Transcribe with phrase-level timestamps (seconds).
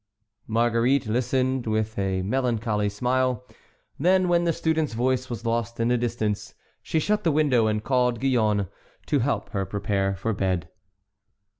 [0.47, 3.45] Marguerite listened with a melancholy smile;
[3.99, 7.83] then when the student's voice was lost in the distance, she shut the window, and
[7.83, 8.67] called Gillonne
[9.05, 10.69] to help her to prepare for bed.